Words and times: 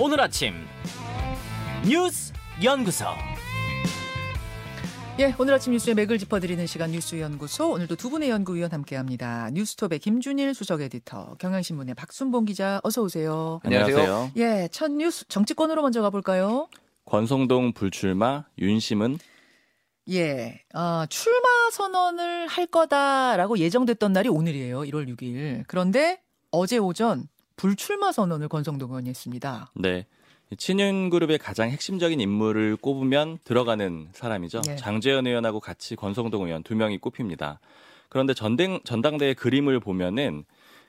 오늘 0.00 0.20
아침 0.20 0.54
뉴스 1.84 2.32
연구소. 2.62 3.06
예, 5.18 5.34
오늘 5.36 5.54
아침 5.54 5.72
뉴스의 5.72 5.96
맥을 5.96 6.18
짚어드리는 6.18 6.64
시간 6.68 6.92
뉴스 6.92 7.18
연구소 7.18 7.72
오늘도 7.72 7.96
두 7.96 8.08
분의 8.08 8.30
연구위원 8.30 8.70
함께합니다. 8.70 9.50
뉴스톱의 9.50 9.98
김준일 9.98 10.54
수석 10.54 10.82
에디터, 10.82 11.36
경향신문의 11.40 11.96
박순봉 11.96 12.44
기자, 12.44 12.80
어서 12.84 13.02
오세요. 13.02 13.58
안녕하세요. 13.64 14.30
예, 14.36 14.68
첫 14.70 14.92
뉴스 14.92 15.26
정치권으로 15.26 15.82
먼저 15.82 16.00
가볼까요? 16.00 16.68
권성동 17.04 17.72
불출마, 17.72 18.44
윤심은 18.60 19.18
예, 20.10 20.62
어, 20.74 21.06
출마 21.08 21.48
선언을 21.72 22.46
할 22.46 22.66
거다라고 22.66 23.58
예정됐던 23.58 24.12
날이 24.12 24.28
오늘이에요. 24.28 24.82
1월 24.82 25.08
6일. 25.08 25.64
그런데 25.66 26.20
어제 26.52 26.78
오전 26.78 27.28
불출마 27.58 28.12
선언을 28.12 28.48
권성동 28.48 28.88
의원이 28.90 29.10
했습니다. 29.10 29.70
네. 29.74 30.06
친윤 30.56 31.10
그룹의 31.10 31.36
가장 31.38 31.68
핵심적인 31.68 32.20
인물을 32.20 32.76
꼽으면 32.76 33.38
들어가는 33.44 34.08
사람이죠. 34.12 34.62
예. 34.70 34.76
장재현 34.76 35.26
의원하고 35.26 35.60
같이 35.60 35.94
권성동 35.94 36.46
의원 36.46 36.62
두 36.62 36.74
명이 36.74 36.98
꼽힙니다. 36.98 37.60
그런데 38.08 38.32
전당, 38.32 38.80
전당대회 38.84 39.34
그림을 39.34 39.80
보면은 39.80 40.44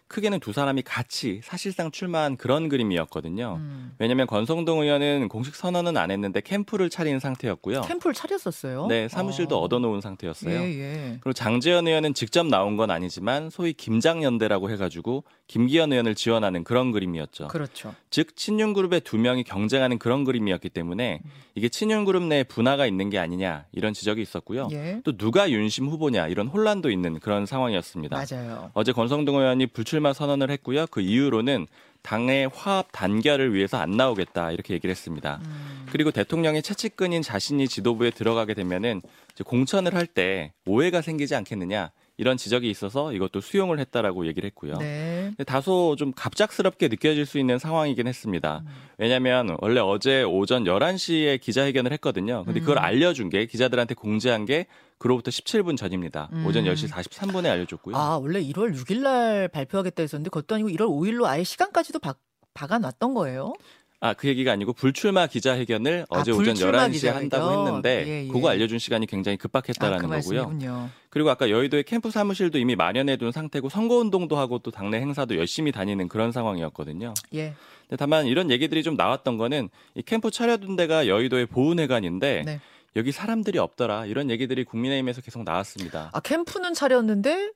크게는 0.09 0.39
두 0.39 0.51
사람이 0.53 0.81
같이 0.81 1.39
사실상 1.43 1.91
출마한 1.91 2.35
그런 2.35 2.67
그림이었거든요. 2.67 3.57
음, 3.59 3.93
왜냐하면 3.99 4.25
권성동 4.25 4.81
의원은 4.81 5.29
공식 5.29 5.55
선언은 5.55 5.97
안 5.97 6.09
했는데 6.09 6.41
캠프를 6.41 6.89
차린 6.89 7.19
상태였고요. 7.19 7.81
캠프를 7.81 8.15
차렸었어요. 8.15 8.87
네, 8.87 9.07
사무실도 9.07 9.55
어. 9.57 9.61
얻어놓은 9.61 10.01
상태였어요. 10.01 10.51
예, 10.51 10.79
예. 10.79 11.17
그리고 11.21 11.33
장재현 11.33 11.87
의원은 11.87 12.15
직접 12.15 12.47
나온 12.47 12.75
건 12.75 12.89
아니지만 12.89 13.51
소위 13.51 13.71
김장연대라고 13.73 14.71
해가지고 14.71 15.25
김기현 15.45 15.91
의원을 15.91 16.15
지원하는 16.15 16.63
그런 16.63 16.91
그림이었죠. 16.91 17.47
그렇죠. 17.47 17.93
즉 18.09 18.35
친윤 18.35 18.73
그룹의 18.73 19.01
두 19.01 19.17
명이 19.17 19.43
경쟁하는 19.43 19.99
그런 19.99 20.23
그림이었기 20.23 20.69
때문에 20.69 21.21
이게 21.53 21.69
친윤 21.69 22.05
그룹 22.05 22.23
내에 22.23 22.43
분화가 22.43 22.87
있는 22.87 23.11
게 23.11 23.19
아니냐 23.19 23.65
이런 23.71 23.93
지적이 23.93 24.23
있었고요. 24.23 24.69
예. 24.71 25.01
또 25.03 25.15
누가 25.17 25.51
윤심 25.51 25.87
후보냐 25.87 26.27
이런 26.27 26.47
혼란도 26.47 26.89
있는 26.89 27.19
그런 27.19 27.45
상황이었습니다. 27.45 28.15
맞아요. 28.15 28.71
어제 28.73 28.91
권성동 28.91 29.37
의원이 29.37 29.67
불출 29.67 29.98
마 29.99 30.13
선언을 30.13 30.49
했고요. 30.51 30.87
그 30.87 31.01
이유로는 31.01 31.67
당의 32.01 32.49
화합 32.53 32.87
단결을 32.91 33.53
위해서 33.53 33.77
안 33.77 33.91
나오겠다 33.91 34.51
이렇게 34.51 34.73
얘기를 34.73 34.89
했습니다. 34.91 35.39
음, 35.43 35.85
그리고 35.91 36.11
대통령의 36.11 36.61
채찍근인 36.63 37.21
자신이 37.21 37.67
지도부에 37.67 38.11
들어가게 38.11 38.53
되면은 38.53 39.01
공천을 39.45 39.93
할 39.95 40.05
때 40.07 40.53
오해가 40.65 41.01
생기지 41.01 41.35
않겠느냐 41.35 41.91
이런 42.19 42.35
지적이 42.35 42.69
있어서 42.69 43.13
이것도 43.13 43.39
수용을 43.39 43.79
했다라고 43.79 44.27
얘기를 44.27 44.45
했고요. 44.47 44.75
네. 44.79 45.31
다소 45.47 45.95
좀 45.97 46.11
갑작스럽게 46.13 46.89
느껴질 46.89 47.25
수 47.25 47.39
있는 47.39 47.59
상황이긴 47.59 48.07
했습니다. 48.07 48.61
음. 48.65 48.71
왜냐하면 48.97 49.55
원래 49.61 49.79
어제 49.79 50.23
오전 50.23 50.65
11시에 50.65 51.39
기자회견을 51.39 51.93
했거든요. 51.93 52.43
근데 52.43 52.59
그걸 52.59 52.77
음. 52.77 52.83
알려준 52.83 53.29
게 53.29 53.45
기자들한테 53.45 53.93
공지한 53.93 54.43
게 54.43 54.67
그로부터 54.97 55.31
17분 55.31 55.77
전입니다. 55.77 56.27
음. 56.33 56.45
오전 56.45 56.65
10시 56.65 56.89
43분에 56.89 57.45
알려줬고요. 57.45 57.95
아, 57.95 58.17
원래 58.17 58.43
1월 58.43 58.75
6일 58.75 58.99
날 58.99 59.47
발표하겠다 59.47 60.03
했었는데 60.03 60.29
그것도 60.29 60.55
아니고 60.55 60.67
1월 60.71 60.89
5일로 60.89 61.23
아예 61.23 61.45
시간까지도 61.45 61.99
박, 61.99 62.19
박아놨던 62.53 63.13
거예요. 63.13 63.53
아, 64.01 64.13
그 64.13 64.27
얘기가 64.29 64.51
아니고 64.53 64.73
불출마 64.73 65.27
기자회견을 65.27 66.05
아, 66.09 66.19
어제 66.19 66.31
오전 66.31 66.45
불출마 66.45 66.87
11시에 66.87 66.91
기자회견. 66.93 67.21
한다고 67.21 67.67
했는데 67.67 68.05
예, 68.07 68.23
예. 68.23 68.27
그거 68.27 68.49
알려준 68.49 68.79
시간이 68.79 69.05
굉장히 69.07 69.35
아, 69.35 69.41
급박했다라는 69.41 69.97
그 69.97 70.15
거고요. 70.21 70.43
말씀이군요. 70.45 70.89
그리고 71.09 71.29
아까 71.29 71.49
여의도의 71.49 71.83
캠프 71.83 72.09
사무실도 72.09 72.59
이미 72.59 72.75
마련해 72.75 73.17
둔 73.17 73.31
상태고 73.31 73.67
선거 73.67 73.97
운동도 73.97 74.37
하고 74.37 74.59
또 74.59 74.71
당내 74.71 74.99
행사도 74.99 75.35
열심히 75.35 75.71
다니는 75.71 76.07
그런 76.07 76.31
상황이었거든요. 76.31 77.13
예. 77.33 77.53
근데 77.89 77.97
다만 77.97 78.25
이런 78.27 78.51
얘기들이 78.51 78.83
좀 78.83 78.95
나왔던 78.95 79.37
거는 79.37 79.69
이 79.95 80.01
캠프 80.03 80.31
차려둔 80.31 80.75
데가 80.75 81.07
여의도의 81.07 81.47
보은회관인데 81.47 82.43
네. 82.45 82.59
여기 82.95 83.11
사람들이 83.11 83.59
없더라 83.59 84.05
이런 84.05 84.29
얘기들이 84.29 84.63
국민의힘에서 84.63 85.21
계속 85.21 85.43
나왔습니다. 85.43 86.09
아, 86.13 86.19
캠프는 86.19 86.73
차렸는데 86.73 87.51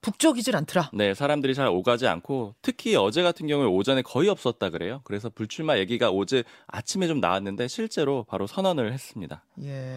북적이질 0.00 0.56
않더라. 0.56 0.90
네, 0.94 1.14
사람들이 1.14 1.54
잘 1.54 1.68
오가지 1.68 2.06
않고 2.06 2.54
특히 2.62 2.96
어제 2.96 3.22
같은 3.22 3.46
경우에 3.46 3.66
오전에 3.66 4.02
거의 4.02 4.28
없었다 4.28 4.70
그래요. 4.70 5.00
그래서 5.04 5.28
불출마 5.28 5.78
얘기가 5.78 6.10
어제 6.10 6.44
아침에 6.66 7.06
좀 7.06 7.20
나왔는데 7.20 7.68
실제로 7.68 8.24
바로 8.24 8.46
선언을 8.46 8.92
했습니다. 8.92 9.42
예. 9.62 9.96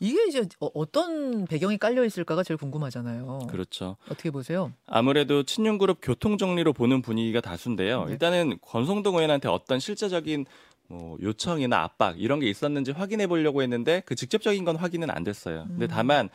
이게 0.00 0.24
이제 0.28 0.46
어- 0.60 0.70
어떤 0.74 1.46
배경이 1.46 1.78
깔려 1.78 2.04
있을까가 2.04 2.42
제일 2.42 2.58
궁금하잖아요. 2.58 3.46
그렇죠. 3.50 3.96
어떻게 4.10 4.30
보세요? 4.30 4.72
아무래도 4.86 5.42
친윤 5.42 5.78
그룹 5.78 5.98
교통 6.02 6.38
정리로 6.38 6.72
보는 6.72 7.02
분위기가 7.02 7.40
다수인데요. 7.40 8.04
네. 8.06 8.12
일단은 8.12 8.58
권성동 8.62 9.16
의원한테 9.16 9.48
어떤 9.48 9.80
실제적인 9.80 10.46
뭐 10.88 11.16
요청이나 11.22 11.82
압박 11.82 12.20
이런 12.20 12.40
게 12.40 12.48
있었는지 12.50 12.90
확인해 12.90 13.26
보려고 13.28 13.62
했는데 13.62 14.02
그 14.06 14.16
직접적인 14.16 14.64
건 14.64 14.74
확인은 14.76 15.08
안 15.10 15.22
됐어요. 15.22 15.64
근데 15.68 15.86
음. 15.86 15.88
다만 15.88 16.28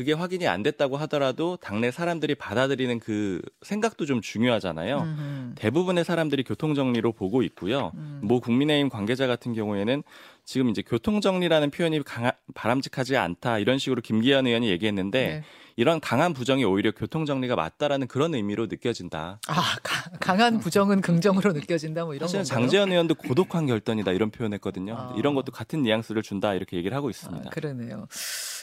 그게 0.00 0.14
확인이 0.14 0.48
안 0.48 0.62
됐다고 0.62 0.96
하더라도 0.96 1.58
당내 1.60 1.90
사람들이 1.90 2.34
받아들이는 2.34 3.00
그 3.00 3.42
생각도 3.60 4.06
좀 4.06 4.22
중요하잖아요. 4.22 4.96
음흠. 4.96 5.54
대부분의 5.56 6.04
사람들이 6.06 6.42
교통 6.42 6.74
정리로 6.74 7.12
보고 7.12 7.42
있고요. 7.42 7.92
음. 7.96 8.20
모 8.22 8.40
국민의힘 8.40 8.88
관계자 8.88 9.26
같은 9.26 9.52
경우에는 9.52 10.02
지금 10.44 10.68
이제 10.68 10.82
교통 10.82 11.20
정리라는 11.20 11.70
표현이 11.70 12.02
강하, 12.02 12.32
바람직하지 12.54 13.16
않다 13.16 13.58
이런 13.58 13.78
식으로 13.78 14.00
김기현 14.02 14.46
의원이 14.46 14.68
얘기했는데 14.70 15.26
네. 15.28 15.42
이런 15.76 16.00
강한 16.00 16.32
부정이 16.34 16.64
오히려 16.64 16.90
교통 16.92 17.24
정리가 17.24 17.54
맞다라는 17.56 18.06
그런 18.08 18.34
의미로 18.34 18.66
느껴진다. 18.66 19.40
아, 19.46 19.76
가- 19.82 20.10
강한 20.20 20.58
부정은 20.58 21.00
긍정으로 21.00 21.52
느껴진다 21.52 22.04
뭐 22.04 22.14
이런 22.14 22.28
사실은 22.28 22.44
건가요? 22.44 22.60
장재현 22.68 22.90
의원도 22.92 23.14
고독한 23.14 23.66
결단이다 23.66 24.12
이런 24.12 24.30
표현했거든요. 24.30 24.94
아. 24.96 25.14
이런 25.16 25.34
것도 25.34 25.52
같은 25.52 25.82
뉘앙스를 25.82 26.22
준다 26.22 26.54
이렇게 26.54 26.76
얘기를 26.76 26.96
하고 26.96 27.06
아, 27.06 27.10
있습니다. 27.10 27.50
그러네요. 27.50 28.06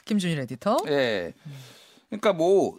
김준일 0.06 0.40
에디터. 0.42 0.78
예. 0.88 1.34
그러니까 2.10 2.34
뭐 2.34 2.78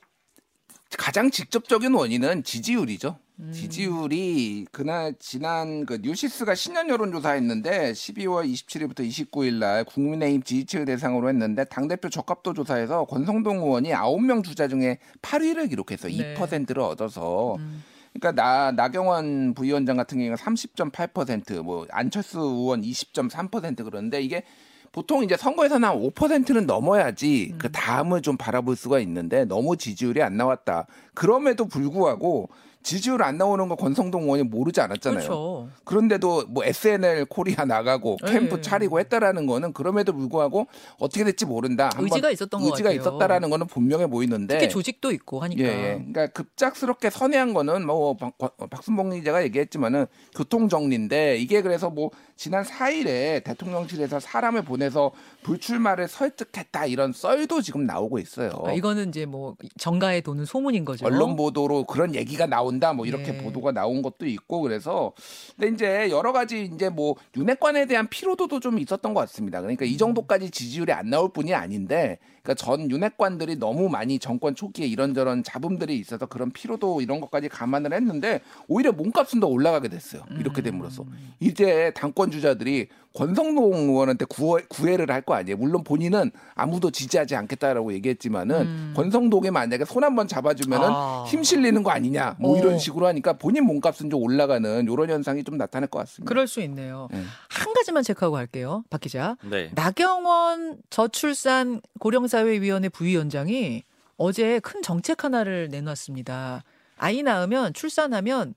가장 0.96 1.30
직접적인 1.30 1.94
원인은 1.94 2.44
지지율이죠. 2.44 3.18
음. 3.40 3.52
지지율이 3.52 4.66
그날 4.72 5.14
지난 5.18 5.86
그 5.86 5.98
뉴시스가 6.02 6.54
신년 6.54 6.88
여론조사했는데 6.88 7.92
12월 7.92 8.50
27일부터 8.52 9.08
29일 9.08 9.54
날 9.54 9.84
국민의힘 9.84 10.42
지지층을 10.42 10.86
대상으로 10.86 11.28
했는데 11.28 11.64
당대표 11.64 12.08
적합도 12.08 12.52
조사에서 12.52 13.04
권성동 13.04 13.58
의원이 13.58 13.90
9명 13.90 14.42
주자 14.42 14.66
중에 14.66 14.98
8위를 15.22 15.68
기록해서 15.68 16.08
네. 16.08 16.34
2%를 16.34 16.82
얻어서 16.82 17.54
음. 17.56 17.84
그러니까 18.12 18.42
나 18.42 18.72
나경원 18.72 19.54
부위원장 19.54 19.96
같은 19.96 20.18
경우는 20.18 20.36
30.8%, 20.36 21.62
뭐 21.62 21.86
안철수 21.90 22.40
의원 22.40 22.82
20.3% 22.82 23.84
그런데 23.84 24.20
이게 24.20 24.42
보통 24.90 25.22
이제 25.22 25.36
선거에서는 25.36 25.86
한 25.86 25.96
5%는 25.96 26.66
넘어야지 26.66 27.54
그 27.58 27.70
다음을 27.70 28.22
좀 28.22 28.36
바라볼 28.36 28.74
수가 28.74 28.98
있는데 29.00 29.44
너무 29.44 29.76
지지율이 29.76 30.22
안 30.22 30.36
나왔다. 30.36 30.86
그럼에도 31.14 31.66
불구하고 31.66 32.48
지지율 32.82 33.22
안 33.22 33.36
나오는 33.36 33.68
거 33.68 33.74
권성동 33.76 34.22
의원이 34.22 34.44
모르지 34.44 34.80
않았잖아요. 34.80 35.20
그렇죠. 35.20 35.68
그런데도 35.84 36.46
뭐 36.48 36.64
SNL 36.64 37.26
코리아 37.26 37.64
나가고 37.64 38.16
캠프 38.26 38.56
예. 38.56 38.60
차리고 38.60 38.98
했다라는 39.00 39.46
거는 39.46 39.72
그럼에도 39.72 40.12
불구하고 40.12 40.66
어떻게 40.98 41.24
될지 41.24 41.44
모른다. 41.44 41.90
의지가 41.98 42.30
있었던 42.30 42.60
것 42.60 42.66
의지가 42.68 42.90
같아요. 42.90 43.00
있었다라는 43.00 43.50
거는 43.50 43.66
분명해 43.66 44.06
보이는데 44.06 44.58
특히 44.58 44.68
조직도 44.70 45.10
있고 45.12 45.40
하니까. 45.40 45.62
예, 45.62 45.68
예. 45.68 45.92
그러니까 45.96 46.26
급작스럽게 46.28 47.10
선회한 47.10 47.54
거는 47.54 47.86
뭐 47.86 48.16
박, 48.16 48.36
박순봉 48.70 49.10
기자가 49.10 49.42
얘기했지만은 49.44 50.06
교통 50.34 50.68
정리인데 50.68 51.36
이게 51.36 51.62
그래서 51.62 51.90
뭐 51.90 52.10
지난 52.36 52.62
4일에 52.64 53.42
대통령실에서 53.42 54.20
사람을 54.20 54.62
보내서 54.62 55.10
불출마를 55.42 56.06
설득했다 56.06 56.86
이런 56.86 57.12
썰도 57.12 57.62
지금 57.62 57.86
나오고 57.86 58.18
있어요. 58.20 58.52
아, 58.64 58.72
이거는 58.72 59.08
이제 59.08 59.26
뭐 59.26 59.56
정가에 59.78 60.20
도는 60.20 60.44
소문인 60.44 60.84
거죠. 60.84 61.06
언론 61.06 61.34
보도로 61.34 61.84
그런 61.84 62.14
얘기가 62.14 62.46
나 62.46 62.62
온다 62.68 62.92
뭐 62.92 63.04
이렇게 63.06 63.34
예. 63.34 63.38
보도가 63.38 63.72
나온 63.72 64.02
것도 64.02 64.26
있고 64.26 64.60
그래서 64.62 65.12
근데 65.56 65.74
이제 65.74 66.10
여러 66.10 66.32
가지 66.32 66.70
이제 66.72 66.88
뭐 66.88 67.16
윤핵관에 67.36 67.86
대한 67.86 68.08
피로도도 68.08 68.60
좀 68.60 68.78
있었던 68.78 69.12
것 69.14 69.20
같습니다. 69.20 69.60
그러니까 69.60 69.84
이 69.84 69.96
정도까지 69.96 70.50
지지율이 70.50 70.92
안 70.92 71.10
나올 71.10 71.32
뿐이 71.32 71.54
아닌데 71.54 72.18
그러니까 72.42 72.54
전 72.64 72.90
윤핵관들이 72.90 73.56
너무 73.56 73.88
많이 73.88 74.18
정권 74.18 74.54
초기에 74.54 74.86
이런저런 74.86 75.42
잡음들이 75.42 75.98
있어서 75.98 76.26
그런 76.26 76.50
피로도 76.50 77.00
이런 77.02 77.20
것까지 77.20 77.48
감안을 77.48 77.92
했는데 77.92 78.40
오히려 78.68 78.92
몸값은 78.92 79.40
더 79.40 79.46
올라가게 79.48 79.88
됐어요. 79.88 80.22
이렇게 80.38 80.62
됨으로써 80.62 81.04
이제 81.40 81.92
당권 81.94 82.30
주자들이 82.30 82.88
권성동 83.14 83.72
의원한테 83.88 84.24
구애, 84.26 84.62
구애를 84.68 85.10
할 85.10 85.18
거 85.28 85.34
아니에요. 85.34 85.56
물론 85.56 85.82
본인은 85.84 86.30
아무도 86.54 86.90
지지하지 86.90 87.34
않겠다라고 87.34 87.92
얘기했지만은 87.94 88.94
권성동이 88.94 89.50
만약에 89.50 89.84
손 89.84 90.04
한번 90.04 90.28
잡아주면은 90.28 90.86
아. 90.88 91.24
힘 91.26 91.42
실리는 91.42 91.82
거 91.82 91.90
아니냐 91.90 92.36
뭐 92.38 92.52
어. 92.56 92.57
이런 92.58 92.78
식으로 92.78 93.06
하니까 93.06 93.34
본인 93.34 93.64
몸값은 93.64 94.10
좀 94.10 94.22
올라가는 94.22 94.82
이런 94.82 95.10
현상이 95.10 95.44
좀 95.44 95.56
나타날 95.56 95.88
것 95.88 95.98
같습니다. 96.00 96.28
그럴 96.28 96.46
수 96.46 96.60
있네요. 96.62 97.08
예. 97.12 97.22
한 97.48 97.72
가지만 97.72 98.02
체크하고 98.02 98.34
갈게요. 98.34 98.84
박 98.90 99.00
기자. 99.00 99.36
네. 99.42 99.70
나경원 99.74 100.78
저출산 100.90 101.80
고령사회위원회 102.00 102.88
부위원장이 102.88 103.84
어제 104.16 104.58
큰 104.60 104.82
정책 104.82 105.24
하나를 105.24 105.68
내놨습니다. 105.70 106.64
아이 106.96 107.22
낳으면 107.22 107.72
출산하면 107.72 108.54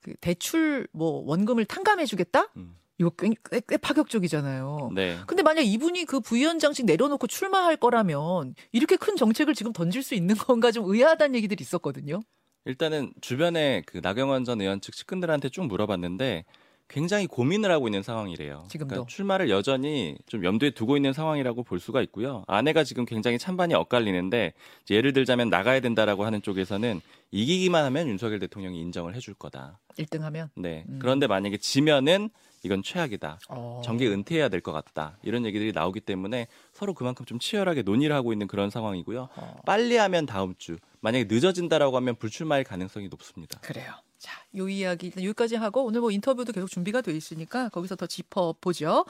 그 0.00 0.14
대출 0.20 0.86
뭐 0.92 1.22
원금을 1.26 1.64
탕감해 1.66 2.06
주겠다 2.06 2.48
음. 2.56 2.76
이거 2.98 3.10
꽤, 3.10 3.30
꽤, 3.50 3.62
꽤 3.66 3.76
파격적이잖아요. 3.78 4.90
네. 4.94 5.18
근데 5.26 5.42
만약 5.42 5.62
이분이 5.62 6.04
그 6.04 6.20
부위원장직 6.20 6.84
내려놓고 6.84 7.26
출마할 7.26 7.76
거라면 7.78 8.54
이렇게 8.72 8.96
큰 8.96 9.16
정책을 9.16 9.54
지금 9.54 9.72
던질 9.72 10.02
수 10.02 10.14
있는 10.14 10.34
건가 10.36 10.70
좀 10.70 10.84
의아하다는 10.86 11.34
얘기들이 11.34 11.62
있었거든요. 11.62 12.20
일단은 12.64 13.12
주변에 13.20 13.82
그 13.86 14.00
나경원 14.02 14.44
전 14.44 14.60
의원 14.60 14.80
측 14.80 14.94
측근들한테 14.94 15.48
쭉 15.48 15.66
물어봤는데 15.66 16.44
굉장히 16.88 17.28
고민을 17.28 17.70
하고 17.70 17.86
있는 17.86 18.02
상황이래요. 18.02 18.66
지금도. 18.68 18.88
그러니까 18.90 19.08
출마를 19.08 19.48
여전히 19.48 20.16
좀 20.26 20.44
염두에 20.44 20.70
두고 20.70 20.96
있는 20.96 21.12
상황이라고 21.12 21.62
볼 21.62 21.78
수가 21.78 22.02
있고요. 22.02 22.42
아내가 22.48 22.82
지금 22.82 23.04
굉장히 23.04 23.38
찬반이 23.38 23.74
엇갈리는데 23.74 24.52
예를 24.90 25.12
들자면 25.12 25.50
나가야 25.50 25.78
된다라고 25.80 26.24
하는 26.24 26.42
쪽에서는 26.42 27.00
이기기만 27.30 27.84
하면 27.84 28.08
윤석열 28.08 28.40
대통령이 28.40 28.80
인정을 28.80 29.14
해줄 29.14 29.34
거다. 29.34 29.78
1등 29.98 30.20
하면. 30.22 30.50
네. 30.56 30.84
음. 30.88 30.98
그런데 31.00 31.28
만약에 31.28 31.58
지면은 31.58 32.28
이건 32.64 32.82
최악이다. 32.82 33.38
어. 33.50 33.82
정계 33.84 34.08
은퇴해야 34.08 34.48
될 34.48 34.60
것 34.60 34.72
같다. 34.72 35.16
이런 35.22 35.46
얘기들이 35.46 35.70
나오기 35.72 36.00
때문에 36.00 36.48
서로 36.72 36.92
그만큼 36.92 37.24
좀 37.24 37.38
치열하게 37.38 37.82
논의를 37.82 38.14
하고 38.16 38.32
있는 38.32 38.48
그런 38.48 38.68
상황이고요. 38.68 39.28
어. 39.36 39.56
빨리 39.64 39.96
하면 39.96 40.26
다음 40.26 40.54
주, 40.58 40.76
만약에 41.00 41.24
늦어진다라고 41.28 41.96
하면 41.96 42.16
불출마할 42.16 42.64
가능성이 42.64 43.08
높습니다. 43.08 43.58
그래요. 43.60 43.92
자, 44.18 44.42
요 44.56 44.68
이야기 44.68 45.06
일단 45.06 45.24
여기까지 45.24 45.56
하고 45.56 45.84
오늘 45.84 46.00
뭐 46.00 46.10
인터뷰도 46.10 46.52
계속 46.52 46.68
준비가 46.68 47.00
돼 47.00 47.12
있으니까 47.12 47.70
거기서 47.70 47.96
더 47.96 48.06
짚어 48.06 48.54
보죠. 48.60 49.06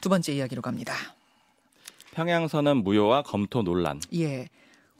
두 0.00 0.08
번째 0.08 0.34
이야기로 0.34 0.62
갑니다. 0.62 0.94
평양선언 2.12 2.78
무효와 2.78 3.22
검토 3.22 3.62
논란. 3.62 4.00
예. 4.14 4.48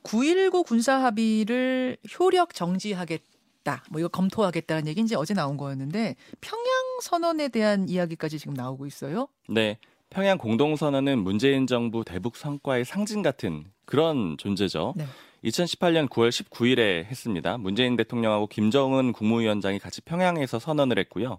9.19 0.05 0.65
군사 0.65 0.95
합의를 1.03 1.97
효력 2.19 2.55
정지하겠다. 2.55 3.85
뭐 3.91 4.01
이거 4.01 4.09
검토하겠다는 4.09 4.87
얘기 4.87 5.01
이제 5.01 5.15
어제 5.17 5.35
나온 5.35 5.57
거였는데 5.57 6.17
평양 6.41 6.67
선언에 7.03 7.49
대한 7.49 7.89
이야기까지 7.89 8.39
지금 8.39 8.55
나오고 8.55 8.87
있어요. 8.87 9.29
네. 9.49 9.79
평양 10.11 10.39
공동선언은 10.39 11.19
문재인 11.21 11.67
정부 11.67 12.05
대북 12.05 12.37
성과의 12.37 12.85
상징 12.85 13.23
같은 13.23 13.65
그런 13.87 14.37
존재죠. 14.39 14.95
네. 14.97 15.07
2018년 15.45 16.09
9월 16.09 16.31
19일에 16.31 17.05
했습니다. 17.05 17.59
문재인 17.59 17.97
대통령하고 17.97 18.47
김정은 18.47 19.13
국무위원장이 19.13 19.79
같이 19.79 20.01
평양에서 20.01 20.59
선언을 20.59 20.99
했고요. 20.99 21.39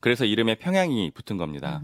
그래서 0.00 0.24
이름에 0.24 0.56
평양이 0.56 1.10
붙은 1.12 1.36
겁니다. 1.36 1.80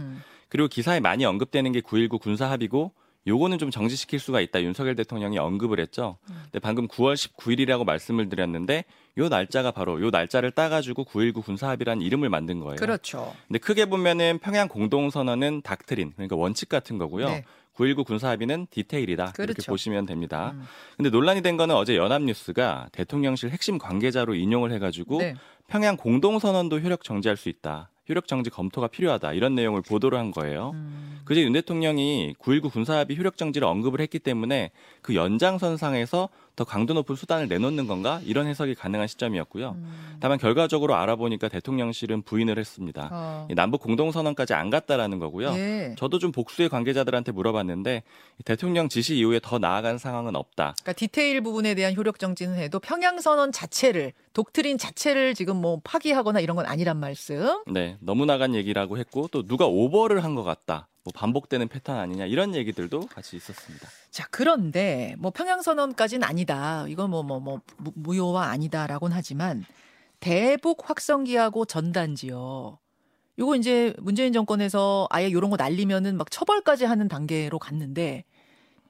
그리고 0.49 0.69
기사에 0.69 1.01
많이 1.01 1.25
언급되는 1.25 1.73
게 1.73 1.81
9.19 1.81 2.21
군사 2.21 2.51
합의고 2.51 2.93
요거는 3.27 3.59
좀 3.59 3.71
정지시킬 3.71 4.19
수가 4.19 4.41
있다. 4.41 4.63
윤석열 4.63 4.97
대통령이 4.97 5.39
언급을 5.39 5.79
했죠. 5.79 6.17
음. 6.31 6.37
근데 6.45 6.59
방금 6.59 6.89
9월 6.89 7.15
19일이라고 7.15 7.85
말씀을 7.85 8.29
드렸는데 8.29 8.85
요 9.19 9.29
날짜가 9.29 9.73
바로 9.73 10.01
요 10.01 10.11
날짜를 10.11 10.51
따가지고 10.51 11.05
9.19 11.05 11.45
군사 11.45 11.69
합의라는 11.69 12.03
이름을 12.03 12.31
만든 12.31 12.61
거예요. 12.61 12.77
그렇죠. 12.77 13.35
근데 13.47 13.59
크게 13.59 13.87
보면은 13.87 14.39
평양 14.39 14.69
공동선언은 14.69 15.63
닥트린 15.63 16.13
그러니까 16.17 16.37
원칙 16.37 16.69
같은 16.69 16.97
거고요. 16.97 17.27
네. 17.29 17.45
9.19 17.81 18.05
군사 18.05 18.29
합의는 18.29 18.67
디테일이다. 18.71 19.33
이렇게 19.39 19.55
그렇죠. 19.55 19.73
보시면 19.73 20.05
됩니다. 20.05 20.53
음. 20.55 20.65
근데 20.99 21.09
논란이 21.09 21.41
된 21.41 21.57
거는 21.57 21.75
어제 21.75 21.97
연합뉴스가 21.97 22.91
대통령실 22.93 23.51
핵심 23.51 23.79
관계자로 23.79 24.35
인용을 24.35 24.71
해가지고 24.73 25.19
네. 25.19 25.35
평양 25.67 25.97
공동선언도 25.97 26.81
효력 26.81 27.03
정지할 27.03 27.37
수 27.39 27.49
있다. 27.49 27.91
효력 28.09 28.27
정지 28.27 28.51
검토가 28.51 28.89
필요하다. 28.89 29.33
이런 29.33 29.55
내용을 29.55 29.83
보도를 29.83 30.19
한 30.19 30.31
거예요. 30.31 30.73
음. 30.75 31.21
그제 31.25 31.43
윤 31.43 31.53
대통령이 31.53 32.35
9.19 32.39 32.73
군사합의 32.73 33.17
효력 33.17 33.37
정지를 33.37 33.67
언급을 33.67 34.01
했기 34.01 34.19
때문에 34.19 34.73
그 35.01 35.15
연장선상에서 35.15 36.29
더 36.57 36.65
강도 36.65 36.93
높은 36.93 37.15
수단을 37.17 37.49
내놓는 37.49 37.87
건가 37.87 38.21
이런 38.25 38.47
해석이 38.47 38.75
가능한 38.75 39.09
시점이었고요. 39.09 39.71
음. 39.79 40.17
다만 40.21 40.39
결과적으로 40.39 40.95
알아보니까 40.95 41.49
대통령실은 41.49 42.23
부인을 42.23 42.59
했습니다. 42.59 43.09
어. 43.13 43.49
이 43.51 43.55
남북 43.55 43.81
공동선언까지 43.81 44.53
안 44.55 44.69
갔다라는 44.69 45.19
거고요. 45.19 45.53
예. 45.57 45.95
저도 45.99 46.19
좀 46.19 46.33
복수의 46.33 46.69
관계자들한테 46.69 47.33
물어봤는데 47.33 48.03
이 48.39 48.43
대통령 48.43 48.89
지시 48.89 49.17
이후에 49.17 49.41
더 49.43 49.59
나아간 49.59 49.97
상황은 49.99 50.37
없다. 50.37 50.75
그러니까 50.83 50.93
디테일 50.93 51.41
부분에 51.43 51.75
대한 51.75 51.95
효력 51.97 52.19
정지는 52.19 52.57
해도 52.57 52.79
평양 52.79 53.21
선언 53.21 53.53
자체를 53.53 54.13
독트린 54.35 54.77
자체를 54.79 55.35
지금 55.35 55.57
뭐 55.57 55.81
파기하거나 55.83 56.41
이런 56.41 56.57
건 56.57 56.67
아니란 56.67 56.99
말씀. 56.99 57.63
네, 57.67 57.97
너무 58.01 58.27
나간 58.27 58.55
얘기라고 58.55 58.99
했고 58.99 59.29
또 59.33 59.45
누가 59.45 59.67
오버를 59.67 60.23
한 60.25 60.31
것 60.31 60.45
같다. 60.45 60.87
뭐 61.13 61.21
반복되는 61.21 61.69
패턴 61.69 61.97
아니냐 61.99 62.27
이런 62.27 62.55
얘기들도 62.55 63.07
같이 63.07 63.37
있었습니다. 63.37 63.89
자, 64.11 64.27
그런데 64.31 65.15
뭐 65.19 65.31
평양 65.31 65.63
선언까지는 65.63 66.27
아니다. 66.27 66.87
이건 66.89 67.11
뭐 67.11 67.23
뭐 67.23 67.41
뭐 67.41 67.61
무효와 67.95 68.47
아니다라고는 68.51 69.17
하지만 69.17 69.65
대북 70.21 70.89
확성기하고 70.89 71.65
전단지요. 71.65 72.79
요거 73.39 73.57
이제 73.57 73.95
문재인 73.99 74.33
정권에서 74.33 75.07
아예 75.11 75.31
요런 75.33 75.51
거 75.51 75.57
날리면은 75.57 76.17
막 76.17 76.31
처벌까지 76.31 76.85
하는 76.85 77.09
단계로 77.09 77.59
갔는데 77.59 78.25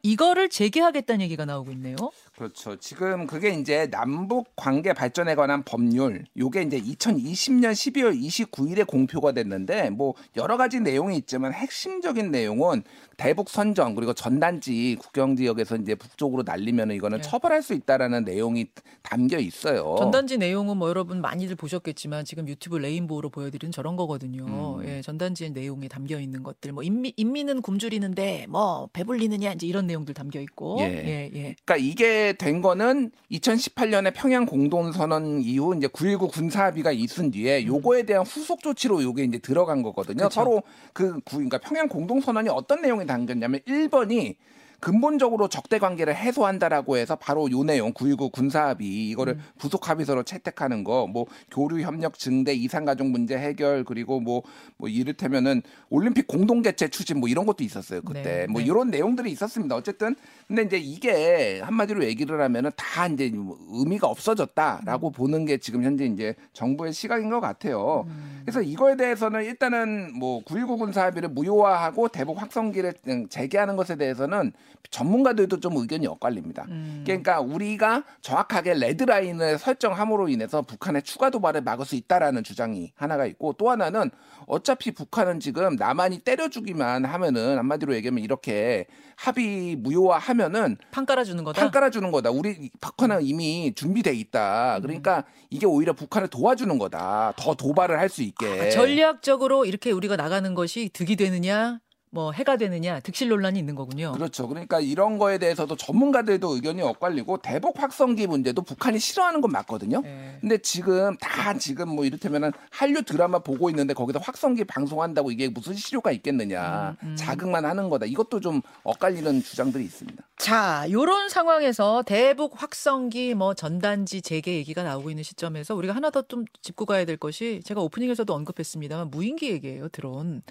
이거를 0.03 0.49
재개하겠다는 0.49 1.21
얘기가 1.23 1.45
나오고 1.45 1.71
있네요. 1.73 1.97
그렇죠. 2.41 2.75
지금 2.77 3.27
그게 3.27 3.51
이제 3.51 3.91
남북 3.91 4.57
관계 4.57 4.95
발전에 4.95 5.35
관한 5.35 5.63
법률, 5.63 6.25
요게 6.39 6.63
이제 6.63 6.81
2020년 6.81 7.73
12월 7.73 8.19
29일에 8.19 8.87
공표가 8.87 9.33
됐는데 9.33 9.91
뭐 9.91 10.15
여러 10.39 10.57
가지 10.57 10.81
내용이 10.81 11.19
있지만 11.19 11.53
핵심적인 11.53 12.31
내용은 12.31 12.83
대북 13.19 13.51
선전 13.51 13.95
그리고 13.95 14.15
전단지 14.15 14.97
국경 14.99 15.37
지역에서 15.37 15.77
이제 15.77 15.95
북쪽으로 15.95 16.43
날리면 16.43 16.93
이거는 16.93 17.19
네. 17.19 17.23
처벌할 17.23 17.63
수 17.63 17.75
있다라는 17.75 18.25
내용이 18.25 18.69
담겨 19.03 19.37
있어요. 19.39 19.97
전단지 19.99 20.39
내용은 20.39 20.79
뭐 20.79 20.89
여러분 20.89 21.21
많이들 21.21 21.57
보셨겠지만 21.57 22.25
지금 22.25 22.49
유튜브 22.49 22.79
레인보우로 22.79 23.29
보여드리는 23.29 23.71
저런 23.73 23.97
거거든요. 23.97 24.79
음. 24.79 24.89
예, 24.89 25.03
전단지의 25.03 25.51
내용에 25.51 25.89
담겨 25.89 26.19
있는 26.19 26.43
것들, 26.43 26.73
뭐 26.73 26.83
인미, 26.83 27.13
인민은 27.19 27.61
굶주리는데 27.61 28.47
뭐 28.49 28.89
배불리느냐 28.95 29.53
이제 29.53 29.67
이런 29.67 29.87
내용들 29.87 30.15
담겨 30.15 30.41
있고, 30.41 30.79
예. 30.81 30.85
예, 30.85 31.31
예. 31.35 31.55
그러니까 31.67 31.77
이게 31.77 32.30
된 32.35 32.61
거는 32.63 33.11
2018년에 33.31 34.13
평양 34.15 34.47
공동선언 34.47 35.41
이후 35.43 35.75
이제 35.77 35.87
9.19 35.87 36.31
군사합의가 36.33 36.93
있은 36.93 37.31
뒤에 37.31 37.67
요거에 37.67 38.03
대한 38.05 38.25
후속 38.25 38.63
조치로 38.63 39.03
요게 39.03 39.25
이제 39.25 39.39
들어간 39.39 39.83
거거든요. 39.83 40.25
음. 40.25 40.29
그쵸. 40.29 40.31
서로 40.31 40.63
그 40.93 41.15
구- 41.21 41.37
그러니까 41.37 41.59
평양 41.59 41.89
공동선언이 41.89 42.49
어떤 42.49 42.83
내용이 42.83 43.07
담겼냐면 43.07 43.61
1번이 43.67 44.37
근본적으로 44.81 45.49
적대 45.49 45.79
관계를 45.79 46.17
해소한다라고 46.17 46.97
해서 46.97 47.17
바로 47.17 47.51
요 47.51 47.63
내용 47.63 47.93
9.19 47.93 48.33
군사합의 48.33 48.87
이거를 49.11 49.35
음. 49.35 49.41
부속 49.59 49.89
합의서로 49.89 50.23
채택하는 50.23 50.85
거 50.85 51.11
뭐 51.11 51.27
교류 51.51 51.83
협력 51.83 52.19
증대 52.19 52.55
이산 52.55 52.85
가족 52.85 53.07
문제 53.09 53.37
해결 53.37 53.85
그리고 53.85 54.21
뭐뭐 54.21 54.89
이를테면은 54.89 55.63
올림픽 55.89 56.27
공동 56.27 56.63
개최 56.63 56.89
추진 56.89 57.19
뭐 57.19 57.29
이런 57.29 57.47
것도 57.47 57.65
있었어요 57.65 58.03
그때 58.03 58.23
네, 58.23 58.47
뭐 58.47 58.61
네. 58.61 58.67
이런 58.67 58.91
내용들이 58.91 59.31
있었습니다 59.33 59.75
어쨌든 59.75 60.15
근데 60.51 60.63
이제 60.63 60.79
이게 60.79 61.61
한마디로 61.61 62.05
얘기를 62.05 62.41
하면은 62.41 62.71
다 62.77 63.07
이제 63.07 63.31
뭐 63.31 63.57
의미가 63.71 64.09
없어졌다라고 64.09 65.09
음. 65.09 65.13
보는 65.13 65.45
게 65.47 65.59
지금 65.59 65.85
현재 65.85 66.05
이제 66.07 66.35
정부의 66.53 66.93
시각인 66.93 67.31
것 67.31 67.39
같아요. 67.39 68.05
음. 68.09 68.43
그래서 68.43 68.61
이거에 68.61 68.97
대해서는 68.97 69.45
일단은 69.45 70.19
뭐 70.19 70.43
9.19 70.43 70.77
군사 70.77 71.05
합의를 71.05 71.29
무효화하고 71.29 72.09
대북 72.09 72.43
확성기를 72.43 72.95
재개하는 73.29 73.77
것에 73.77 73.95
대해서는 73.95 74.53
전문가들도 74.91 75.61
좀 75.61 75.77
의견이 75.77 76.07
엇갈립니다. 76.09 76.67
음. 76.69 77.03
그러니까 77.07 77.41
우리가 77.41 78.05
정확하게 78.23 78.75
레드라인을 78.75 79.59
설정함으로 79.59 80.29
인해서 80.29 80.63
북한의 80.63 81.03
추가 81.03 81.31
도발을 81.31 81.61
막을 81.61 81.87
수 81.87 81.95
있다라는 81.95 82.43
주장이 82.43 82.93
하나가 82.97 83.25
있고 83.27 83.53
또 83.53 83.71
하나는 83.71 84.11
어차피 84.47 84.91
북한은 84.91 85.39
지금 85.39 85.77
남한이 85.77 86.21
때려주기만 86.21 87.05
하면은 87.05 87.59
한마디로 87.59 87.95
얘기하면 87.95 88.25
이렇게 88.25 88.87
합의 89.17 89.77
무효화하면은 89.77 90.79
판 90.91 91.07
깔아주는 91.07 91.45
거다. 91.45 91.61
판 91.61 91.71
깔아주는 91.71 92.11
거다. 92.11 92.31
우리 92.31 92.71
북한은 92.81 93.23
이미 93.23 93.73
준비돼 93.75 94.13
있다. 94.15 94.81
그러니까 94.81 95.25
이게 95.51 95.67
오히려 95.67 95.93
북한을 95.93 96.29
도와주는 96.29 96.79
거다. 96.79 97.35
더 97.37 97.55
도발을 97.55 97.99
할 97.99 98.11
수 98.11 98.23
있게. 98.23 98.61
아, 98.61 98.71
전략적으로 98.71 99.65
이렇게 99.65 99.93
우리가 99.93 100.17
나가는 100.17 100.53
것이 100.53 100.91
득이 100.93 101.15
되느냐, 101.15 101.79
뭐 102.13 102.33
해가 102.33 102.57
되느냐, 102.57 102.99
득실 103.01 103.29
논란이 103.29 103.59
있는 103.59 103.75
거군요. 103.75 104.13
그렇죠. 104.13 104.49
그러니까 104.49 104.81
이런 104.81 105.19
거에 105.19 105.39
대해서도 105.39 105.77
전문가들도 105.77 106.55
의견이 106.55 106.83
엇갈리고 106.83 107.39
대북 107.39 107.81
확성기 107.81 108.27
문제도 108.27 108.61
북한이 108.63 108.99
싫어하는 108.99 109.41
건 109.41 109.53
맞거든요. 109.53 110.03
예. 110.05 110.39
근데 110.41 110.59
지금 110.59 111.17
다 111.19 111.57
지금 111.59 111.91
뭐 111.91 112.05
이를테면은 112.05 112.53
한류 112.71 113.03
드라마 113.03 113.41
보고 113.41 113.71
있는데 113.71 113.95
거기서 113.95 114.19
확성기 114.19 114.65
방송한다고 114.65 115.31
이게 115.31 115.49
무슨 115.49 115.75
실효가 115.75 116.11
있겠느냐. 116.13 116.97
음, 117.03 117.09
음. 117.11 117.17
자극만 117.17 117.65
하는 117.65 117.89
거다. 117.91 118.07
이것도 118.07 118.41
좀 118.41 118.63
엇갈리는 118.83 119.43
주장들이 119.43 119.85
있습니다. 119.85 120.25
자, 120.39 120.87
요런 120.91 121.29
상황에서 121.29 122.03
대북 122.03 122.61
확성기 122.61 123.35
뭐 123.35 123.55
전단지 123.55 124.23
재개 124.23 124.57
얘기가 124.57 124.83
나오고 124.83 125.11
있는 125.11 125.23
시점에서 125.23 125.75
우리가 125.75 125.95
하나 125.95 126.09
더 126.11 126.21
좀 126.31 126.45
짚고 126.63 126.87
가야 126.87 127.05
될 127.05 127.17
것이 127.17 127.61
제가 127.65 127.81
오프닝에서도 127.81 128.33
언급했습니다만 128.33 129.11
무인기 129.11 129.51
얘기예요. 129.51 129.89
드론. 129.89 130.43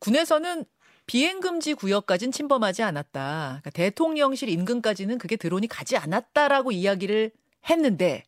군에서는 0.00 0.64
비행 1.06 1.40
금지 1.40 1.74
구역까지는 1.74 2.32
침범하지 2.32 2.82
않았다. 2.82 3.60
그러니까 3.62 3.70
대통령실 3.70 4.48
인근까지는 4.48 5.18
그게 5.18 5.36
드론이 5.36 5.68
가지 5.68 5.96
않았다라고 5.96 6.72
이야기를 6.72 7.30
했는데 7.70 8.24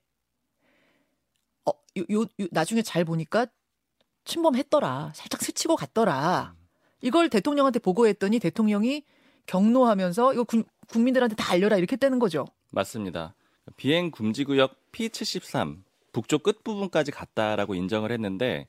어, 1.64 1.73
요, 1.99 2.04
요, 2.11 2.20
요 2.40 2.47
나중에 2.52 2.82
잘 2.82 3.04
보니까 3.04 3.47
침범했더라. 4.25 5.12
살짝 5.14 5.42
스치고 5.42 5.76
갔더라. 5.76 6.54
이걸 7.00 7.28
대통령한테 7.28 7.78
보고했더니 7.78 8.38
대통령이 8.38 9.04
경로하면서 9.47 10.35
이거 10.35 10.44
군- 10.44 10.64
국민들한테 10.88 11.35
다 11.37 11.52
알려라 11.52 11.76
이렇게 11.76 11.94
했다는 11.94 12.18
거죠. 12.18 12.47
맞습니다. 12.70 13.35
비행 13.76 14.11
금지 14.11 14.44
구역 14.44 14.76
P73 14.92 15.82
북쪽 16.12 16.42
끝 16.42 16.62
부분까지 16.64 17.11
갔다라고 17.11 17.75
인정을 17.75 18.12
했는데 18.12 18.66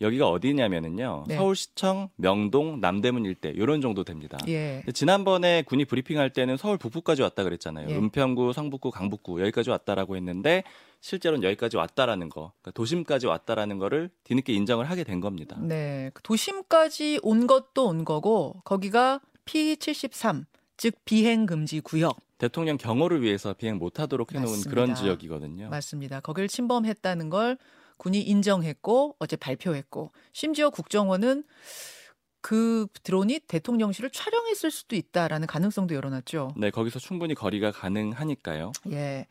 여기가 0.00 0.28
어디냐면은요. 0.28 1.24
네. 1.26 1.36
서울시청 1.36 2.10
명동 2.16 2.80
남대문 2.80 3.24
일대 3.24 3.50
이런 3.50 3.80
정도 3.80 4.04
됩니다. 4.04 4.38
예. 4.48 4.82
지난번에 4.92 5.62
군이 5.62 5.86
브리핑할 5.86 6.30
때는 6.30 6.56
서울 6.56 6.76
북부까지 6.76 7.22
왔다 7.22 7.44
그랬잖아요. 7.44 7.88
예. 7.88 7.96
은평구, 7.96 8.52
성북구, 8.52 8.90
강북구 8.90 9.40
여기까지 9.40 9.70
왔다라고 9.70 10.16
했는데 10.16 10.64
실제로는 11.00 11.44
여기까지 11.44 11.76
왔다라는 11.76 12.28
거, 12.28 12.52
그러니까 12.60 12.70
도심까지 12.72 13.26
왔다라는 13.26 13.78
거를 13.78 14.10
뒤늦게 14.24 14.52
인정을 14.52 14.90
하게 14.90 15.04
된 15.04 15.20
겁니다. 15.20 15.56
네. 15.60 16.10
그 16.12 16.22
도심까지 16.22 17.20
온 17.22 17.46
것도 17.46 17.86
온 17.86 18.04
거고 18.04 18.60
거기가 18.64 19.20
P73 19.46 20.44
즉 20.76 20.94
비행 21.04 21.46
금지 21.46 21.80
구역 21.80 22.18
대통령 22.38 22.76
경호를 22.76 23.22
위해서 23.22 23.54
비행 23.54 23.78
못하도록 23.78 24.34
해놓은 24.34 24.50
맞습니다. 24.50 24.70
그런 24.70 24.94
지역이거든요. 24.94 25.70
맞습니다. 25.70 26.20
거기를 26.20 26.48
침범했다는 26.48 27.30
걸 27.30 27.56
군이 27.98 28.20
인정했고 28.22 29.16
어제 29.18 29.36
발표했고 29.36 30.12
심지어 30.32 30.70
국정원은 30.70 31.44
그 32.40 32.86
드론이 33.02 33.40
대통령실을 33.48 34.10
촬영했을 34.10 34.70
수도 34.70 34.94
있다라는 34.94 35.46
가능성도 35.48 35.94
열어놨죠. 35.94 36.52
네, 36.56 36.70
거기서 36.70 36.98
충분히 37.00 37.34
거리가 37.34 37.72
가능하니까요. 37.72 38.72
예. 38.92 39.26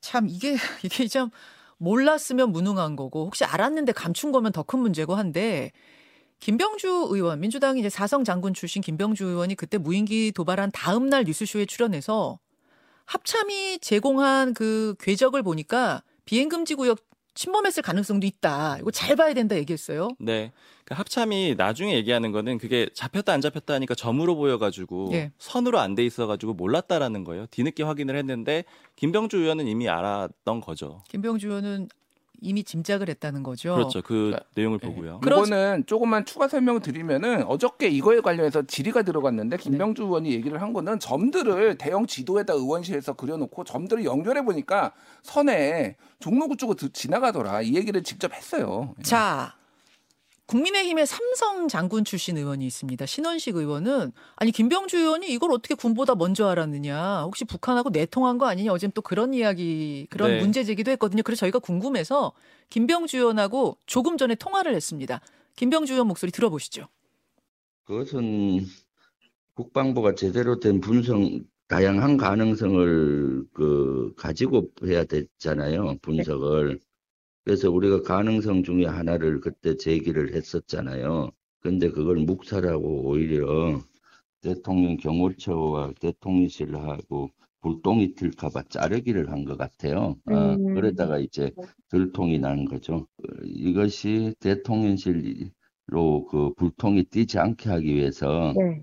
참 0.00 0.26
이게 0.28 0.56
이게 0.82 1.06
참 1.06 1.30
몰랐으면 1.76 2.50
무능한 2.50 2.96
거고 2.96 3.26
혹시 3.26 3.44
알았는데 3.44 3.92
감춘 3.92 4.32
거면 4.32 4.52
더 4.52 4.62
큰 4.64 4.80
문제고 4.80 5.14
한데 5.14 5.70
김병주 6.40 7.08
의원 7.10 7.40
민주당이 7.40 7.80
이제 7.80 7.88
사성 7.88 8.24
장군 8.24 8.54
출신 8.54 8.82
김병주 8.82 9.24
의원이 9.24 9.54
그때 9.54 9.78
무인기 9.78 10.32
도발한 10.32 10.70
다음 10.72 11.08
날 11.08 11.24
뉴스쇼에 11.24 11.66
출연해서 11.66 12.38
합참이 13.06 13.78
제공한 13.80 14.54
그 14.54 14.94
궤적을 15.00 15.42
보니까 15.42 16.02
비행 16.24 16.48
금지 16.48 16.74
구역 16.74 16.98
침범했을 17.38 17.84
가능성도 17.84 18.26
있다. 18.26 18.78
이거 18.80 18.90
잘 18.90 19.14
봐야 19.14 19.32
된다 19.32 19.54
얘기했어요. 19.56 20.08
네. 20.18 20.50
그 20.84 20.94
합참이 20.94 21.54
나중에 21.56 21.94
얘기하는 21.94 22.32
거는 22.32 22.58
그게 22.58 22.88
잡혔다 22.94 23.32
안 23.32 23.40
잡혔다 23.40 23.74
하니까 23.74 23.94
점으로 23.94 24.34
보여가지고 24.34 25.10
예. 25.12 25.30
선으로 25.38 25.78
안 25.78 25.94
돼 25.94 26.04
있어가지고 26.04 26.54
몰랐다라는 26.54 27.22
거예요. 27.22 27.46
뒤늦게 27.46 27.84
확인을 27.84 28.16
했는데 28.16 28.64
김병주 28.96 29.36
의원은 29.36 29.68
이미 29.68 29.88
알았던 29.88 30.60
거죠. 30.60 31.04
김병주 31.08 31.46
의원은 31.46 31.88
이미 32.40 32.62
짐작을 32.64 33.08
했다는 33.08 33.42
거죠. 33.42 33.74
그렇죠. 33.74 34.00
그 34.02 34.14
그러니까, 34.14 34.40
내용을 34.54 34.78
예. 34.82 34.86
보고요. 34.86 35.20
그러- 35.20 35.38
이거는 35.38 35.84
조금만 35.86 36.24
추가 36.24 36.46
설명을 36.48 36.80
드리면은 36.80 37.42
어저께 37.44 37.88
이거에 37.88 38.20
관련해서 38.20 38.62
질의가 38.62 39.02
들어갔는데 39.02 39.56
김병주 39.56 40.04
의원이 40.04 40.32
얘기를 40.32 40.60
한 40.62 40.72
거는 40.72 41.00
점들을 41.00 41.78
대형 41.78 42.06
지도에다 42.06 42.54
의원실에서 42.54 43.14
그려놓고 43.14 43.64
점들을 43.64 44.04
연결해 44.04 44.44
보니까 44.44 44.92
선에 45.22 45.96
종로구 46.20 46.56
쪽으로 46.56 46.76
드- 46.76 46.92
지나가더라 46.92 47.62
이 47.62 47.74
얘기를 47.74 48.02
직접 48.02 48.32
했어요. 48.32 48.94
자, 49.02 49.54
국민의힘의 50.48 51.06
삼성 51.06 51.68
장군 51.68 52.04
출신 52.04 52.38
의원이 52.38 52.66
있습니다. 52.66 53.04
신원식 53.04 53.56
의원은 53.56 54.12
아니 54.36 54.50
김병주 54.50 54.96
의원이 54.96 55.30
이걸 55.30 55.52
어떻게 55.52 55.74
군보다 55.74 56.14
먼저 56.14 56.48
알았느냐? 56.48 57.22
혹시 57.24 57.44
북한하고 57.44 57.90
내통한 57.90 58.38
거 58.38 58.46
아니냐? 58.46 58.72
어제는 58.72 58.92
또 58.94 59.02
그런 59.02 59.34
이야기, 59.34 60.06
그런 60.08 60.30
네. 60.30 60.40
문제 60.40 60.64
제기도 60.64 60.90
했거든요. 60.92 61.22
그래서 61.22 61.40
저희가 61.40 61.58
궁금해서 61.58 62.32
김병주 62.70 63.18
의원하고 63.18 63.76
조금 63.84 64.16
전에 64.16 64.34
통화를 64.36 64.74
했습니다. 64.74 65.20
김병주 65.56 65.92
의원 65.92 66.08
목소리 66.08 66.32
들어보시죠. 66.32 66.88
그것은 67.84 68.64
국방부가 69.52 70.14
제대로 70.14 70.60
된 70.60 70.80
분석, 70.80 71.20
다양한 71.68 72.16
가능성을 72.16 73.44
그 73.52 74.14
가지고 74.16 74.70
해야 74.86 75.04
되잖아요, 75.04 75.96
분석을. 76.00 76.80
그래서 77.48 77.70
우리가 77.70 78.02
가능성 78.02 78.62
중에 78.62 78.84
하나를 78.84 79.40
그때 79.40 79.74
제기를 79.78 80.34
했었잖아요. 80.34 81.30
근데 81.60 81.90
그걸 81.90 82.18
묵살하고 82.18 83.08
오히려 83.08 83.80
대통령 84.42 84.98
경호처와 84.98 85.94
대통령실하고 85.98 87.30
불똥이 87.62 88.16
튈까봐 88.16 88.64
자르기를 88.68 89.30
한 89.32 89.46
것 89.46 89.56
같아요. 89.56 90.16
어, 90.26 90.34
음. 90.56 90.74
그러다가 90.74 91.18
이제 91.18 91.50
들통이 91.88 92.38
난 92.38 92.66
거죠. 92.66 92.96
어, 92.96 93.26
이것이 93.44 94.34
대통령실로 94.40 95.50
그 96.30 96.52
불통이 96.54 97.04
띄지 97.04 97.38
않게 97.38 97.70
하기 97.70 97.94
위해서 97.94 98.52
네. 98.58 98.82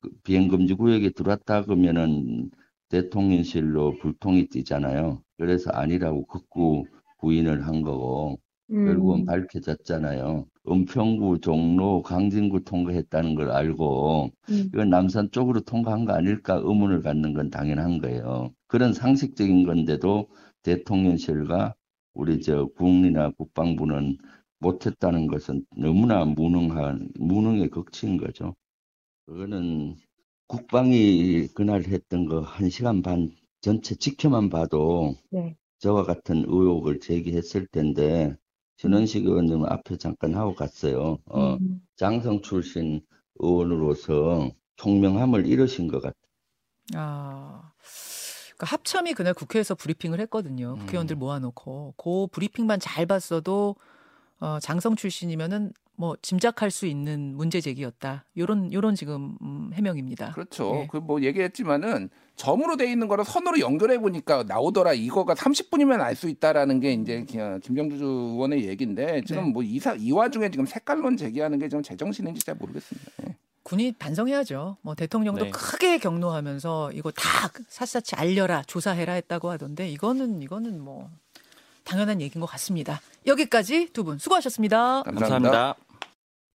그 0.00 0.10
비행금지 0.24 0.74
구역에 0.74 1.10
들어왔다 1.10 1.64
그러면은 1.64 2.50
대통령실로 2.88 3.98
불통이 4.00 4.48
띄잖아요. 4.48 5.22
그래서 5.38 5.70
아니라고 5.72 6.26
극구 6.26 6.86
부인을 7.18 7.66
한 7.66 7.82
거고 7.82 8.38
결국은 8.84 9.20
음. 9.20 9.24
밝혀졌잖아요. 9.24 10.46
은평구, 10.70 11.40
종로, 11.40 12.02
강진구 12.02 12.64
통과했다는 12.64 13.34
걸 13.34 13.50
알고 13.50 14.30
음. 14.50 14.70
이건 14.72 14.90
남산 14.90 15.30
쪽으로 15.32 15.60
통과한 15.60 16.04
거 16.04 16.12
아닐까 16.14 16.54
의문을 16.62 17.02
갖는 17.02 17.32
건 17.34 17.50
당연한 17.50 17.98
거예요. 17.98 18.52
그런 18.66 18.92
상식적인 18.92 19.64
건데도 19.64 20.28
대통령실과 20.62 21.74
우리 22.14 22.40
저 22.40 22.66
국리나 22.76 23.30
국방부는 23.30 24.18
못했다는 24.60 25.26
것은 25.28 25.64
너무나 25.76 26.24
무능한 26.24 27.08
무능의 27.18 27.68
극치인 27.70 28.16
거죠. 28.16 28.54
그거는 29.26 29.96
국방이 30.48 31.48
그날 31.54 31.84
했던 31.84 32.26
거 32.26 32.40
한 32.42 32.70
시간 32.70 33.02
반 33.02 33.30
전체 33.60 33.94
지켜만 33.96 34.50
봐도 34.50 35.14
네. 35.30 35.56
저와 35.78 36.04
같은 36.04 36.44
의혹을 36.46 37.00
제기했을 37.00 37.66
텐데 37.66 38.36
신원식 38.76 39.26
의원님 39.26 39.64
앞에 39.64 39.96
잠깐 39.96 40.34
하고 40.34 40.54
갔어요. 40.54 41.18
어, 41.26 41.54
음. 41.54 41.80
장성 41.96 42.42
출신 42.42 43.00
의원으로서 43.36 44.50
총명함을 44.76 45.46
잃으신 45.46 45.88
것 45.88 46.00
같아요. 46.00 46.14
아. 46.94 47.72
그러니까 48.56 48.74
합참이 48.74 49.14
그날 49.14 49.34
국회에서 49.34 49.74
브리핑을 49.74 50.20
했거든요. 50.20 50.74
음. 50.74 50.78
국회의원들 50.80 51.16
모아놓고 51.16 51.94
그 51.96 52.26
브리핑만 52.32 52.80
잘 52.80 53.06
봤어도 53.06 53.76
어, 54.40 54.58
장성 54.60 54.96
출신이면은 54.96 55.72
뭐 55.98 56.16
짐작할 56.22 56.70
수 56.70 56.86
있는 56.86 57.34
문제 57.36 57.60
제기였다. 57.60 58.24
요런 58.36 58.72
요런 58.72 58.94
지금 58.94 59.36
음, 59.42 59.70
해명입니다. 59.74 60.30
그렇죠. 60.30 60.82
예. 60.82 60.86
그뭐 60.86 61.22
얘기했지만은 61.22 62.08
점으로 62.36 62.76
돼 62.76 62.88
있는 62.88 63.08
거를 63.08 63.24
선으로 63.24 63.58
연결해 63.58 63.98
보니까 63.98 64.44
나오더라. 64.46 64.92
이거가 64.92 65.34
30분이면 65.34 66.00
알 66.00 66.14
수 66.14 66.28
있다라는 66.28 66.78
게 66.78 66.92
이제 66.92 67.26
그냥 67.28 67.58
김병주 67.60 68.04
의원의 68.04 68.68
얘기인데 68.68 69.22
지금 69.26 69.46
네. 69.46 69.50
뭐 69.50 69.62
이사 69.64 69.94
이 69.94 70.12
와중에 70.12 70.48
지금 70.50 70.66
색깔론 70.66 71.16
제기하는 71.16 71.58
게 71.58 71.68
좀 71.68 71.82
제정신인지 71.82 72.46
잘 72.46 72.54
모르겠습니다. 72.54 73.10
예. 73.26 73.34
군이 73.64 73.92
반성해야죠. 73.98 74.76
뭐 74.82 74.94
대통령도 74.94 75.46
네. 75.46 75.50
크게 75.50 75.98
경로하면서 75.98 76.92
이거 76.92 77.10
다 77.10 77.50
샅샅이 77.68 78.14
알려라, 78.16 78.62
조사해라 78.62 79.12
했다고 79.14 79.50
하던데 79.50 79.88
이거는 79.90 80.40
이거는 80.42 80.80
뭐 80.80 81.10
당연한 81.84 82.20
얘기인 82.20 82.40
것 82.40 82.46
같습니다. 82.46 83.00
여기까지 83.26 83.88
두 83.92 84.04
분 84.04 84.16
수고하셨습니다. 84.18 85.02
감사합니다. 85.02 85.28
감사합니다. 85.28 85.74